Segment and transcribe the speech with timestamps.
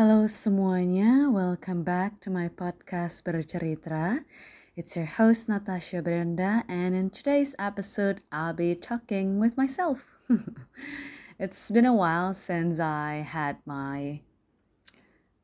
[0.00, 4.24] Halo semuanya, welcome back to my podcast Bercerita.
[4.74, 10.06] It's your host Natasha Brenda, and in today's episode, I'll be talking with myself.
[11.38, 14.22] it's been a while since I had my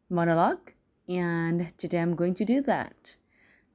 [0.09, 0.73] monologue,
[1.07, 3.17] and today I'm going to do that.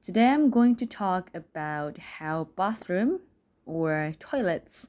[0.02, 3.20] Today I'm going to talk about how bathroom
[3.64, 4.88] or toilets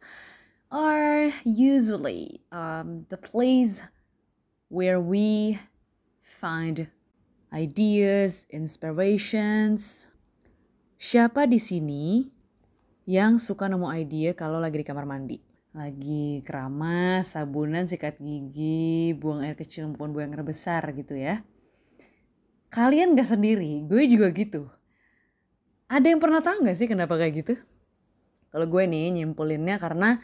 [0.71, 3.83] are usually um, the place
[4.69, 5.59] where we
[6.43, 6.91] find
[7.55, 10.11] ideas, inspirations.
[10.99, 12.27] Siapa di sini
[13.07, 15.39] yang suka nemu ide kalau lagi di kamar mandi?
[15.71, 21.47] Lagi keramas, sabunan, sikat gigi, buang air kecil maupun buang air besar gitu ya.
[22.67, 24.67] Kalian gak sendiri, gue juga gitu.
[25.87, 27.53] Ada yang pernah tahu gak sih kenapa kayak gitu?
[28.51, 30.19] Kalau gue nih nyimpulinnya karena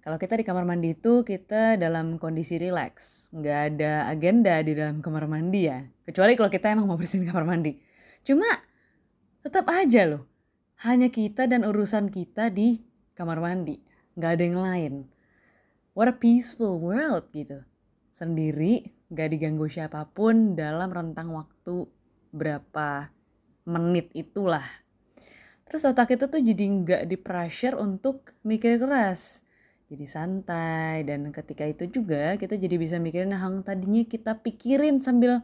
[0.00, 5.04] kalau kita di kamar mandi itu kita dalam kondisi rileks, nggak ada agenda di dalam
[5.04, 5.84] kamar mandi ya.
[6.08, 7.76] Kecuali kalau kita emang mau bersihin kamar mandi.
[8.24, 8.48] Cuma
[9.44, 10.24] tetap aja loh,
[10.88, 12.80] hanya kita dan urusan kita di
[13.12, 13.76] kamar mandi,
[14.16, 14.94] nggak ada yang lain.
[15.92, 17.60] What a peaceful world gitu.
[18.16, 21.84] Sendiri, nggak diganggu siapa pun dalam rentang waktu
[22.32, 23.12] berapa
[23.68, 24.64] menit itulah.
[25.68, 29.44] Terus otak kita tuh jadi nggak di pressure untuk mikir keras
[29.90, 35.42] jadi santai dan ketika itu juga kita jadi bisa mikirin hal tadinya kita pikirin sambil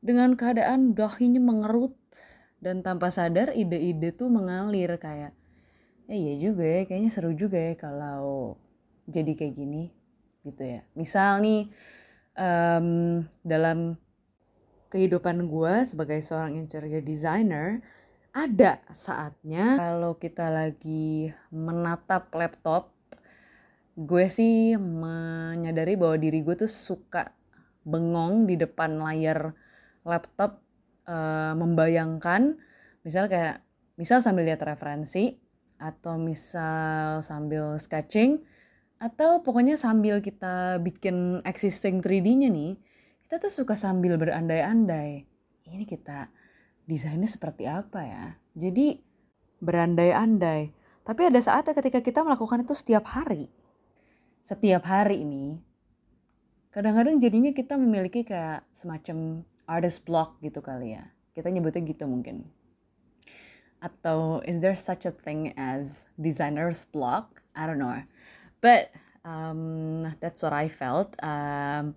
[0.00, 1.92] dengan keadaan dahinya mengerut
[2.64, 5.36] dan tanpa sadar ide-ide tuh mengalir kayak
[6.08, 8.56] ya iya juga ya kayaknya seru juga ya kalau
[9.04, 9.92] jadi kayak gini
[10.48, 10.80] gitu ya.
[10.96, 11.68] Misal nih
[12.36, 12.88] um,
[13.44, 14.00] dalam
[14.88, 17.84] kehidupan gue sebagai seorang interior designer
[18.32, 22.97] ada saatnya kalau kita lagi menatap laptop
[23.98, 27.34] gue sih menyadari bahwa diri gue tuh suka
[27.82, 29.50] bengong di depan layar
[30.06, 30.62] laptop
[31.10, 32.54] uh, membayangkan
[33.02, 33.66] misal kayak
[33.98, 35.34] misal sambil lihat referensi
[35.82, 38.38] atau misal sambil sketching
[39.02, 42.78] atau pokoknya sambil kita bikin existing 3D-nya nih
[43.26, 45.26] kita tuh suka sambil berandai-andai
[45.74, 46.30] ini kita
[46.88, 48.26] desainnya seperti apa ya?
[48.56, 48.96] Jadi
[49.60, 50.72] berandai-andai.
[51.04, 53.48] Tapi ada saatnya ketika kita melakukan itu setiap hari
[54.44, 55.60] setiap hari ini
[56.68, 61.10] kadang-kadang jadinya kita memiliki kayak semacam artist block gitu kali ya.
[61.34, 62.48] Kita nyebutnya gitu mungkin.
[63.78, 67.42] Atau is there such a thing as designer's block?
[67.54, 67.94] I don't know.
[68.62, 68.90] But
[69.22, 71.14] um, that's what I felt.
[71.22, 71.94] Um,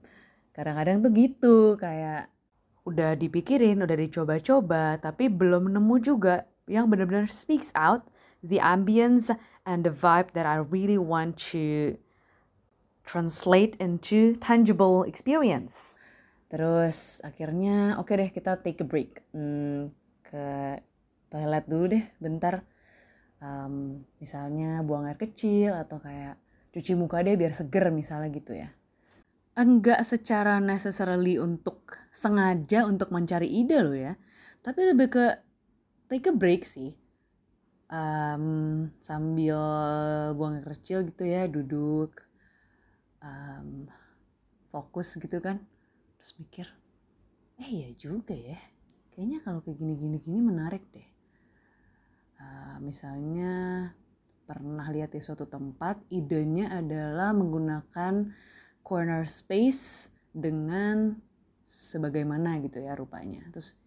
[0.54, 2.30] kadang-kadang tuh gitu kayak
[2.82, 8.10] udah dipikirin udah dicoba-coba tapi belum nemu juga yang benar-benar speaks out
[8.42, 9.30] the ambience
[9.70, 11.96] and the vibe that I really want to
[13.06, 16.02] translate into tangible experience.
[16.52, 19.24] Terus akhirnya oke okay deh kita take a break.
[19.32, 20.78] Hmm, ke
[21.32, 22.68] toilet dulu deh bentar.
[23.42, 26.38] Um, misalnya buang air kecil atau kayak
[26.72, 28.70] cuci muka deh biar seger misalnya gitu ya.
[29.58, 34.14] Enggak secara necessarily untuk sengaja untuk mencari ide loh ya.
[34.62, 35.26] Tapi lebih ke
[36.08, 36.96] take a break sih.
[37.92, 39.60] Um, sambil
[40.40, 42.31] buang air kecil gitu ya duduk
[43.22, 43.88] um,
[44.74, 45.62] fokus gitu kan.
[46.20, 46.68] Terus mikir
[47.62, 48.60] eh ya juga ya.
[49.14, 51.10] Kayaknya kalau kayak gini gini gini menarik deh.
[52.42, 53.54] Uh, misalnya
[54.50, 58.34] pernah lihat di suatu tempat idenya adalah menggunakan
[58.82, 61.16] corner space dengan
[61.64, 63.46] sebagaimana gitu ya rupanya.
[63.54, 63.78] Terus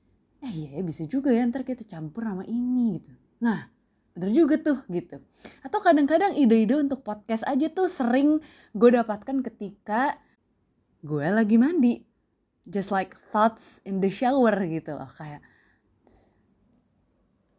[0.45, 3.11] eh iya ya bisa juga ya ntar kita campur sama ini gitu.
[3.43, 3.74] Nah
[4.15, 5.19] bener juga tuh gitu.
[5.67, 8.39] Atau kadang-kadang ide-ide untuk podcast aja tuh sering
[8.71, 10.23] gue dapatkan ketika
[11.03, 12.07] gue lagi mandi.
[12.65, 15.45] Just like thoughts in the shower gitu loh kayak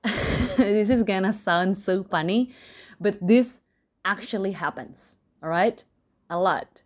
[0.57, 2.49] this is gonna sound so funny
[2.97, 3.61] but this
[4.01, 5.85] actually happens alright?
[6.25, 6.81] A lot.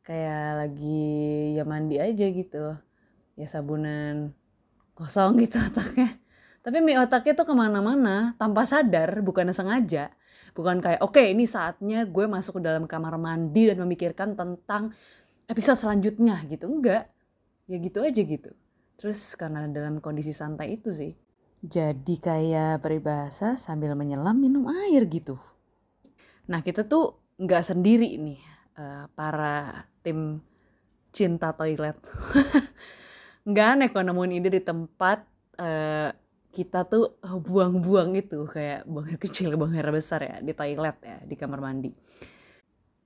[0.00, 2.80] Kayak lagi ya mandi aja gitu.
[3.36, 4.32] Ya sabunan
[4.96, 6.16] kosong gitu otaknya
[6.68, 10.12] tapi mie otaknya tuh ke mana-mana tanpa sadar, bukan sengaja.
[10.52, 14.92] Bukan kayak, oke okay, ini saatnya gue masuk ke dalam kamar mandi dan memikirkan tentang
[15.48, 16.68] episode selanjutnya gitu.
[16.68, 17.08] Enggak,
[17.72, 18.52] ya gitu aja gitu.
[19.00, 21.16] Terus karena dalam kondisi santai itu sih.
[21.64, 25.40] Jadi kayak peribahasa sambil menyelam minum air gitu.
[26.52, 28.44] Nah kita tuh nggak sendiri nih
[28.76, 30.44] uh, para tim
[31.16, 31.96] cinta toilet.
[33.48, 35.24] nggak aneh kalau nemuin ide di tempat
[35.56, 36.12] uh,
[36.58, 41.18] kita tuh buang-buang itu kayak buang air kecil, buang air besar ya di toilet ya,
[41.22, 41.94] di kamar mandi.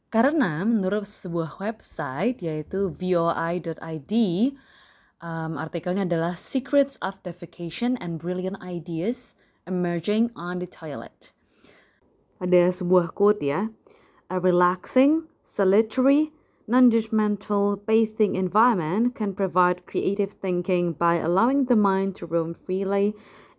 [0.08, 4.12] Karena menurut sebuah website yaitu voi.id,
[5.22, 9.38] Um, artikelnya adalah Secrets of Defecation and Brilliant Ideas
[9.70, 11.30] Emerging on the Toilet.
[12.42, 13.70] Ada sebuah quote ya.
[14.26, 16.34] A relaxing, solitary,
[16.72, 23.12] non-judgmental bathing environment can provide creative thinking by allowing the mind to roam freely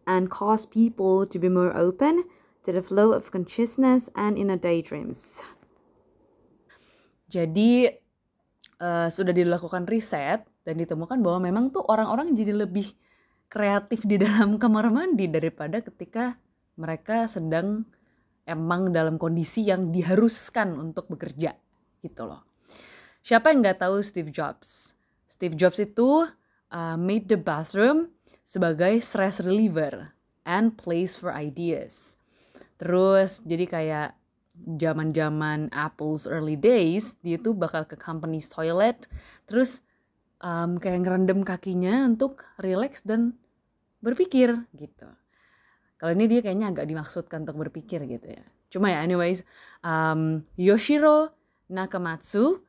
[0.10, 2.26] and cause people to be more open
[2.66, 5.46] to the flow of consciousness and inner daydreams.
[7.30, 7.94] Jadi
[8.82, 12.98] uh, sudah dilakukan riset dan ditemukan bahwa memang tuh orang-orang jadi lebih
[13.46, 16.34] kreatif di dalam kamar mandi daripada ketika
[16.82, 17.86] mereka sedang
[18.50, 21.54] emang dalam kondisi yang diharuskan untuk bekerja
[22.02, 22.53] gitu loh.
[23.24, 25.00] Siapa yang nggak tahu Steve Jobs?
[25.32, 26.28] Steve Jobs itu
[26.76, 28.12] uh, made the bathroom
[28.44, 30.12] sebagai stress reliever
[30.44, 32.20] and place for ideas.
[32.76, 34.10] Terus jadi kayak
[34.60, 39.08] zaman-zaman Apple's early days, dia tuh bakal ke company's toilet,
[39.48, 39.80] terus
[40.44, 43.40] um, kayak ngerendam kakinya untuk relax dan
[44.04, 45.08] berpikir gitu.
[45.96, 48.44] Kalau ini dia kayaknya agak dimaksudkan untuk berpikir gitu ya.
[48.68, 49.48] Cuma ya anyways,
[49.80, 51.32] um, Yoshiro
[51.72, 52.60] Nakamatsu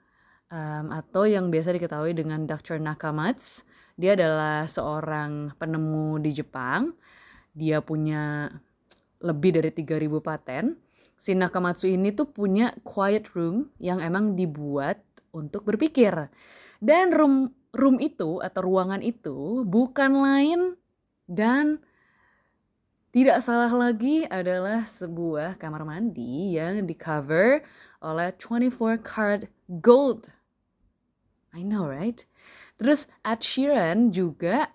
[0.54, 2.78] um, atau yang biasa diketahui dengan Dr.
[2.78, 3.66] Nakamatsu,
[3.98, 6.94] dia adalah seorang penemu di Jepang.
[7.54, 8.50] Dia punya
[9.22, 10.78] lebih dari 3000 paten.
[11.14, 16.30] Si Nakamatsu ini tuh punya quiet room yang emang dibuat untuk berpikir.
[16.82, 20.60] Dan room room itu atau ruangan itu bukan lain
[21.26, 21.82] dan
[23.14, 27.62] tidak salah lagi adalah sebuah kamar mandi yang di cover
[28.02, 30.34] oleh 24 karat gold.
[31.54, 32.18] I know, right?
[32.76, 34.74] Terus Ed Sheeran juga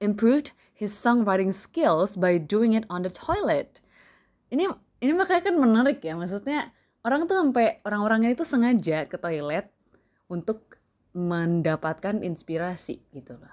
[0.00, 3.84] improved his songwriting skills by doing it on the toilet.
[4.48, 4.72] Ini
[5.04, 6.72] ini makanya kan menarik ya, maksudnya
[7.04, 9.68] orang tuh sampai orang-orangnya itu sengaja ke toilet
[10.32, 10.80] untuk
[11.12, 13.52] mendapatkan inspirasi gitu loh.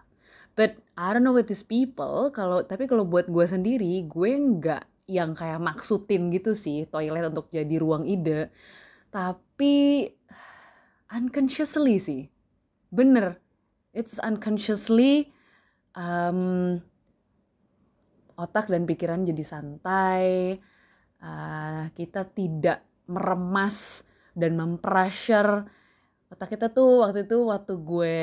[0.58, 5.08] But I don't know with these people, kalau tapi kalau buat gue sendiri, gue nggak
[5.08, 8.50] yang kayak maksudin gitu sih toilet untuk jadi ruang ide.
[9.12, 10.08] Tapi
[11.12, 12.24] unconsciously sih.
[12.90, 13.40] Bener.
[13.92, 15.34] It's unconsciously
[15.98, 16.78] um,
[18.38, 20.58] otak dan pikiran jadi santai.
[21.18, 24.06] Uh, kita tidak meremas
[24.38, 25.66] dan mempressure
[26.28, 28.18] otak kita tuh waktu itu waktu gue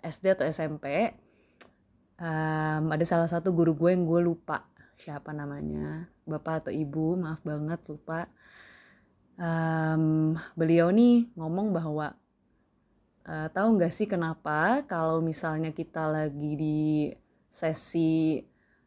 [0.00, 1.12] SD atau SMP
[2.16, 4.64] um, ada salah satu guru gue yang gue lupa
[4.94, 8.30] siapa namanya bapak atau ibu maaf banget lupa
[9.34, 12.14] um, beliau nih ngomong bahwa
[13.28, 16.78] uh, tahu nggak sih kenapa kalau misalnya kita lagi di
[17.48, 18.40] sesi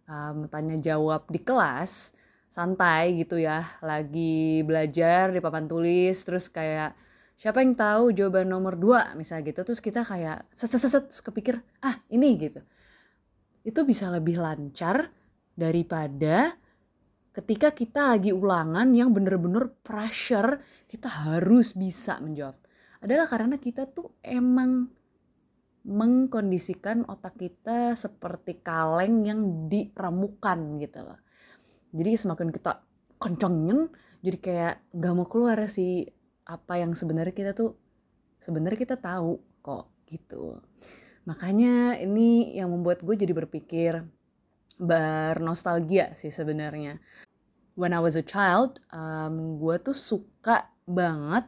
[0.10, 2.14] um, tanya jawab di kelas
[2.48, 6.96] santai gitu ya lagi belajar di papan tulis terus kayak
[7.38, 9.14] siapa yang tahu jawaban nomor dua?
[9.14, 12.62] misalnya gitu terus kita kayak set set set terus kepikir ah ini gitu.
[13.62, 15.12] Itu bisa lebih lancar
[15.54, 16.56] daripada
[17.36, 20.58] ketika kita lagi ulangan yang bener-bener pressure
[20.90, 22.58] kita harus bisa menjawab
[23.02, 24.90] adalah karena kita tuh emang
[25.88, 29.40] mengkondisikan otak kita seperti kaleng yang
[29.72, 31.20] diramukan gitu loh.
[31.96, 32.84] Jadi semakin kita
[33.18, 33.88] kencengin
[34.20, 36.04] jadi kayak gak mau keluar sih
[36.44, 37.80] apa yang sebenarnya kita tuh
[38.44, 40.60] sebenarnya kita tahu kok gitu.
[41.28, 44.04] Makanya ini yang membuat gue jadi berpikir
[44.80, 47.00] bernostalgia sih sebenarnya.
[47.80, 51.48] When I was a child um, gue tuh suka banget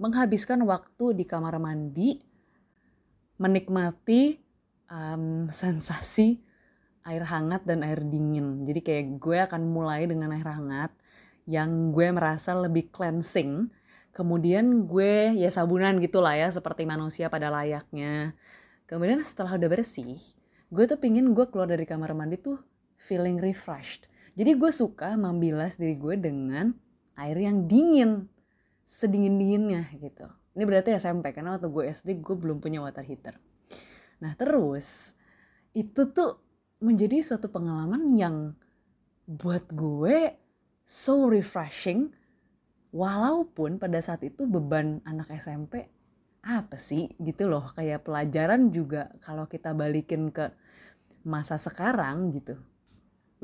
[0.00, 2.18] menghabiskan waktu di kamar mandi
[3.36, 4.40] menikmati
[4.88, 6.40] um, sensasi
[7.04, 10.92] air hangat dan air dingin jadi kayak gue akan mulai dengan air hangat
[11.44, 13.68] yang gue merasa lebih cleansing
[14.10, 18.34] Kemudian gue ya sabunan gitu lah ya seperti manusia pada layaknya.
[18.90, 20.18] Kemudian setelah udah bersih,
[20.66, 22.58] gue tuh pingin gue keluar dari kamar mandi tuh
[22.98, 24.10] feeling refreshed.
[24.34, 26.74] Jadi gue suka membilas diri gue dengan
[27.14, 28.26] air yang dingin,
[28.90, 30.26] sedingin-dinginnya gitu.
[30.58, 33.38] Ini berarti SMP karena waktu gue SD gue belum punya water heater.
[34.18, 35.14] Nah terus
[35.70, 36.42] itu tuh
[36.82, 38.58] menjadi suatu pengalaman yang
[39.30, 40.34] buat gue
[40.82, 42.10] so refreshing
[42.90, 45.86] walaupun pada saat itu beban anak SMP
[46.42, 50.50] apa sih gitu loh kayak pelajaran juga kalau kita balikin ke
[51.22, 52.58] masa sekarang gitu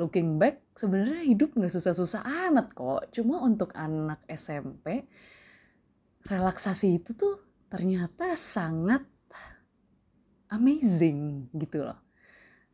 [0.01, 5.05] looking back sebenarnya hidup nggak susah-susah amat kok cuma untuk anak SMP
[6.27, 7.39] relaksasi itu tuh
[7.71, 9.03] ternyata sangat
[10.51, 11.99] amazing gitu loh.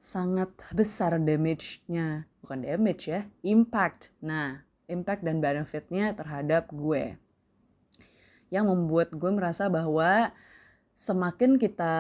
[0.00, 2.26] Sangat besar damage-nya.
[2.42, 4.10] Bukan damage ya impact.
[4.24, 7.16] Nah impact dan benefitnya terhadap gue.
[8.52, 10.34] Yang membuat gue merasa bahwa
[10.92, 11.94] semakin kita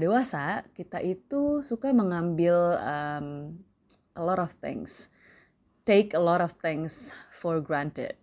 [0.00, 3.60] dewasa, kita itu suka mengambil um,
[4.16, 5.12] a lot of things,
[5.84, 8.16] take a lot of things for granted,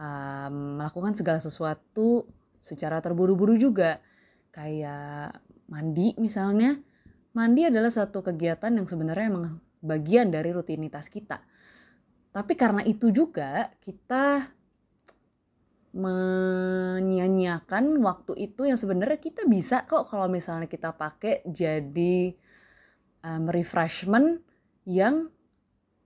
[0.00, 2.24] um, melakukan segala sesuatu
[2.64, 4.00] secara terburu-buru juga,
[4.48, 5.36] kayak
[5.68, 6.80] mandi misalnya.
[7.30, 11.38] Mandi adalah satu kegiatan yang sebenarnya emang bagian dari rutinitas kita.
[12.34, 14.50] Tapi karena itu juga kita
[15.90, 22.34] menyia-nyiakan waktu itu yang sebenarnya kita bisa kok kalau misalnya kita pakai jadi
[23.26, 24.38] um, refreshment
[24.86, 25.34] yang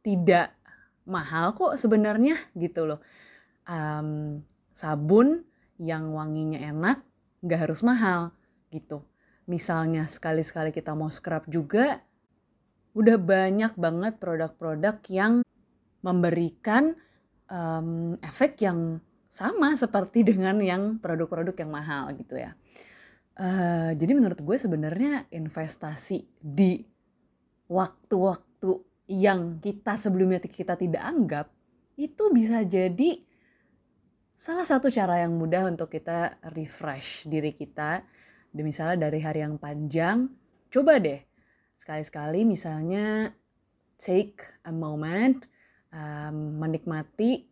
[0.01, 0.57] tidak
[1.05, 3.05] mahal kok sebenarnya gitu loh.
[3.65, 4.45] Um,
[4.75, 5.47] sabun
[5.81, 7.01] yang wanginya enak
[7.41, 8.35] nggak harus mahal
[8.73, 9.05] gitu.
[9.45, 12.01] Misalnya sekali-sekali kita mau scrub juga,
[12.97, 15.45] udah banyak banget produk-produk yang
[16.01, 16.97] memberikan
[17.49, 22.57] um, efek yang sama seperti dengan yang produk-produk yang mahal gitu ya.
[23.35, 26.87] Uh, jadi menurut gue sebenarnya investasi di
[27.67, 28.79] waktu-waktu
[29.11, 31.47] yang kita sebelumnya kita tidak anggap
[31.99, 33.21] itu bisa jadi
[34.35, 38.05] salah satu cara yang mudah untuk kita refresh diri kita.
[38.55, 40.31] Misalnya dari hari yang panjang,
[40.71, 41.19] coba deh
[41.75, 43.35] sekali-sekali misalnya
[43.99, 45.43] take a moment
[45.91, 47.51] um, menikmati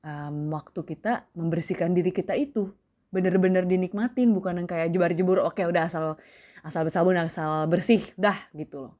[0.00, 2.72] um, waktu kita membersihkan diri kita itu
[3.12, 6.18] bener-bener dinikmatin bukan yang kayak jebar-jebur oke udah asal
[6.64, 8.94] asal bersabun asal bersih dah gitu loh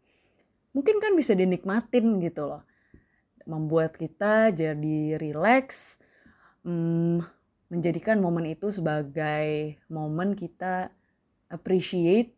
[0.72, 2.62] mungkin kan bisa dinikmatin gitu loh
[3.48, 5.98] membuat kita jadi relax
[6.66, 7.22] um,
[7.70, 10.90] menjadikan momen itu sebagai momen kita
[11.46, 12.34] appreciate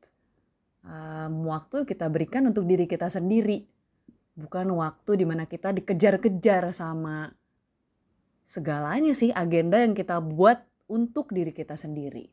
[0.85, 3.64] um, waktu kita berikan untuk diri kita sendiri
[4.38, 7.35] bukan waktu di mana kita dikejar-kejar sama
[8.47, 12.32] segalanya sih agenda yang kita buat untuk diri kita sendiri.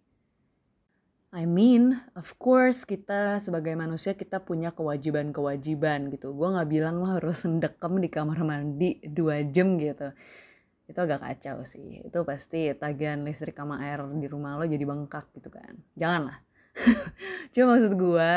[1.35, 6.31] I mean, of course kita sebagai manusia kita punya kewajiban-kewajiban gitu.
[6.31, 10.15] Gue nggak bilang lo harus sendekem di kamar mandi dua jam gitu.
[10.85, 12.05] Itu agak kacau sih.
[12.05, 15.75] Itu pasti tagihan listrik sama air di rumah lo jadi bengkak gitu kan.
[15.97, 16.39] Janganlah.
[17.55, 18.33] Cuma maksud gue,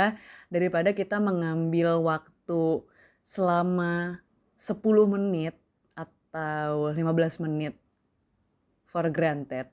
[0.48, 2.86] daripada kita mengambil waktu
[3.26, 4.24] selama
[4.56, 4.80] 10
[5.14, 5.54] menit
[5.92, 7.76] atau 15 menit
[8.88, 9.68] for granted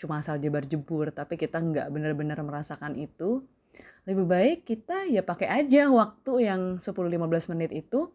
[0.00, 3.44] cuma asal jebar-jebur tapi kita nggak benar-benar merasakan itu
[4.08, 8.08] lebih baik kita ya pakai aja waktu yang 10-15 menit itu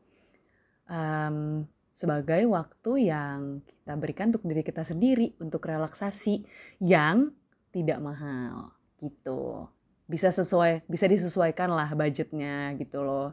[0.90, 1.64] um,
[1.96, 6.44] sebagai waktu yang kita berikan untuk diri kita sendiri untuk relaksasi
[6.84, 7.32] yang
[7.72, 9.72] tidak mahal gitu.
[10.04, 13.32] Bisa sesuai bisa disesuaikan lah budgetnya gitu loh.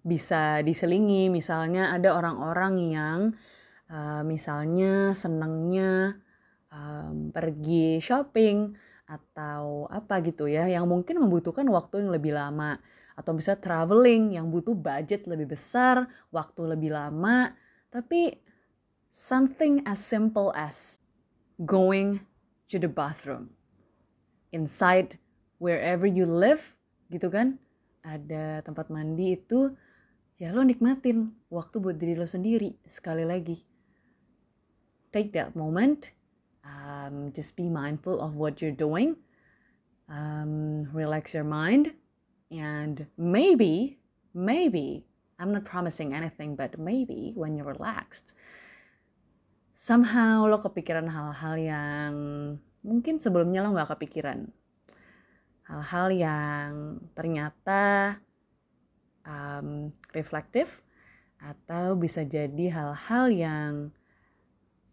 [0.00, 3.20] Bisa diselingi misalnya ada orang-orang yang
[3.92, 6.16] uh, misalnya senangnya
[6.72, 8.72] um, pergi shopping
[9.08, 12.80] atau apa gitu ya yang mungkin membutuhkan waktu yang lebih lama
[13.18, 17.50] atau bisa traveling yang butuh budget lebih besar waktu lebih lama.
[17.90, 18.38] Tapi
[19.10, 21.02] something as simple as
[21.66, 22.22] going
[22.70, 23.50] to the bathroom.
[24.54, 25.18] Inside
[25.58, 26.78] wherever you live
[27.10, 27.58] gitu kan?
[28.06, 29.74] Ada tempat mandi itu
[30.38, 33.58] ya lo nikmatin waktu buat diri lo sendiri sekali lagi.
[35.10, 36.14] Take that moment
[36.62, 39.18] um, just be mindful of what you're doing.
[40.06, 41.98] Um, relax your mind
[42.50, 43.98] and maybe
[44.32, 45.04] maybe
[45.38, 48.32] I'm not promising anything but maybe when you're relaxed
[49.74, 52.14] somehow lo kepikiran hal-hal yang
[52.82, 54.50] mungkin sebelumnya lo nggak kepikiran
[55.68, 56.70] hal-hal yang
[57.12, 58.16] ternyata
[59.28, 60.80] um, reflektif
[61.38, 63.72] atau bisa jadi hal-hal yang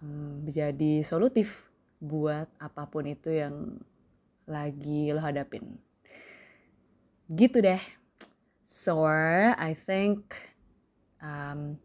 [0.04, 1.72] um, menjadi solutif
[2.04, 3.82] buat apa pun itu yang
[4.46, 5.80] lagi lo hadapin.
[7.30, 7.82] Gitu deh.
[8.66, 10.36] So I think
[11.22, 11.82] um,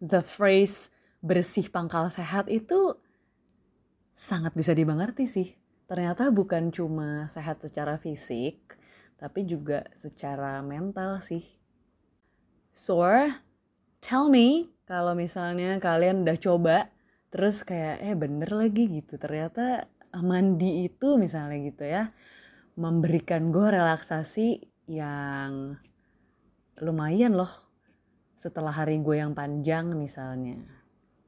[0.00, 0.88] the phrase
[1.22, 2.96] bersih pangkal sehat itu
[4.16, 5.48] sangat bisa dimengerti sih.
[5.86, 8.78] Ternyata bukan cuma sehat secara fisik,
[9.20, 11.44] tapi juga secara mental sih.
[12.72, 13.04] So,
[14.00, 16.76] tell me kalau misalnya kalian udah coba
[17.32, 19.88] terus kayak eh bener lagi gitu ternyata
[20.20, 22.12] mandi itu misalnya gitu ya
[22.76, 25.76] memberikan gue relaksasi yang
[26.80, 27.50] lumayan loh
[28.34, 30.58] setelah hari gue yang panjang misalnya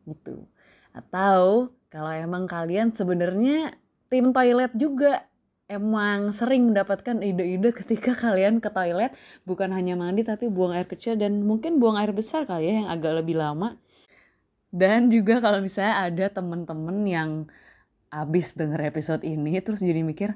[0.08, 0.48] gitu.
[0.90, 3.76] Atau kalau emang kalian sebenarnya
[4.10, 5.26] tim toilet juga
[5.70, 9.14] emang sering mendapatkan ide-ide ketika kalian ke toilet
[9.48, 12.88] bukan hanya mandi tapi buang air kecil dan mungkin buang air besar kali ya yang
[12.90, 13.78] agak lebih lama.
[14.74, 17.30] Dan juga kalau misalnya ada temen-temen yang
[18.10, 20.34] abis denger episode ini terus jadi mikir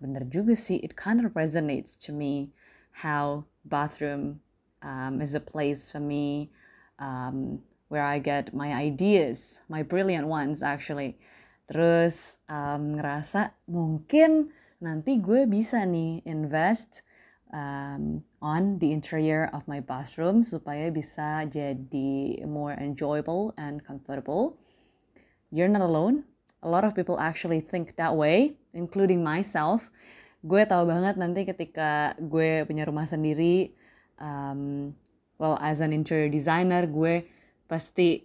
[0.00, 2.50] bener juga sih it kind of resonates to me
[3.04, 4.40] how bathroom
[4.82, 6.48] um, is a place for me
[6.98, 11.20] um, where I get my ideas my brilliant ones actually
[11.70, 14.50] terus um, ngerasa mungkin
[14.80, 17.04] nanti gue bisa nih invest
[17.52, 24.56] um, on the interior of my bathroom supaya bisa jadi more enjoyable and comfortable.
[25.50, 26.24] You're not alone.
[26.62, 29.88] A lot of people actually think that way, including myself.
[30.40, 33.76] Gue tahu banget nanti ketika gue punya rumah sendiri,
[34.16, 34.92] um,
[35.36, 37.28] well as an interior designer, gue
[37.68, 38.24] pasti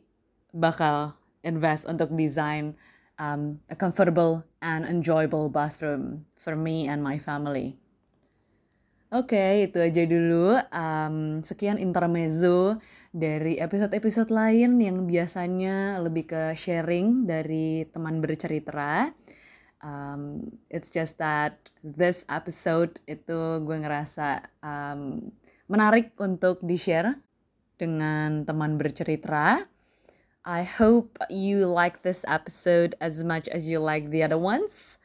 [0.55, 2.73] bakal invest untuk design
[3.19, 7.77] um, a comfortable and enjoyable bathroom for me and my family.
[9.13, 10.59] Oke, okay, itu aja dulu.
[10.73, 12.81] Um, sekian intermezzo
[13.15, 19.13] dari episode-episode lain yang biasanya lebih ke sharing dari teman bercerita.
[19.85, 25.29] Um, it's just that this episode itu gue ngerasa um,
[25.69, 27.21] menarik untuk di-share
[27.77, 29.69] dengan teman bercerita.
[30.41, 34.97] I hope you like this episode as much as you like the other ones.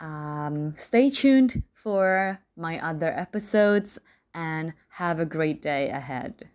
[0.00, 4.00] Um, stay tuned for my other episodes
[4.32, 6.51] and have a great day ahead.